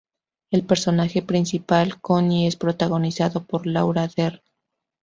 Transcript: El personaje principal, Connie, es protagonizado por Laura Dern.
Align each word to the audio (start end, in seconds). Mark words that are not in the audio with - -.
El 0.49 0.65
personaje 0.65 1.21
principal, 1.21 2.01
Connie, 2.01 2.47
es 2.47 2.55
protagonizado 2.55 3.43
por 3.45 3.67
Laura 3.67 4.07
Dern. 4.07 4.41